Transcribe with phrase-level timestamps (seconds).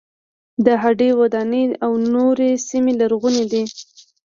[0.65, 3.63] د هډې وداني او نورې سیمې لرغونې دي.